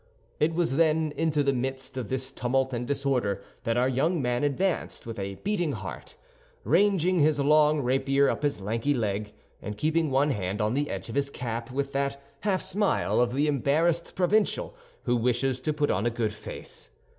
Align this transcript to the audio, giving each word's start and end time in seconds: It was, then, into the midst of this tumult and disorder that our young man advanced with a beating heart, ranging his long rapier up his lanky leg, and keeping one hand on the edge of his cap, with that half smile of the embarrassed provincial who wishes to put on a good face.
It 0.39 0.55
was, 0.55 0.77
then, 0.77 1.13
into 1.15 1.43
the 1.43 1.53
midst 1.53 1.95
of 1.95 2.09
this 2.09 2.31
tumult 2.31 2.73
and 2.73 2.87
disorder 2.87 3.43
that 3.65 3.77
our 3.77 3.87
young 3.87 4.19
man 4.19 4.43
advanced 4.43 5.05
with 5.05 5.19
a 5.19 5.35
beating 5.35 5.73
heart, 5.73 6.15
ranging 6.63 7.19
his 7.19 7.39
long 7.39 7.81
rapier 7.81 8.27
up 8.27 8.41
his 8.41 8.59
lanky 8.59 8.95
leg, 8.95 9.31
and 9.61 9.77
keeping 9.77 10.09
one 10.09 10.31
hand 10.31 10.59
on 10.59 10.73
the 10.73 10.89
edge 10.89 11.07
of 11.09 11.13
his 11.13 11.29
cap, 11.29 11.69
with 11.69 11.91
that 11.91 12.19
half 12.39 12.63
smile 12.63 13.21
of 13.21 13.35
the 13.35 13.45
embarrassed 13.45 14.15
provincial 14.15 14.73
who 15.03 15.15
wishes 15.15 15.61
to 15.61 15.71
put 15.71 15.91
on 15.91 16.07
a 16.07 16.09
good 16.09 16.33
face. 16.33 16.89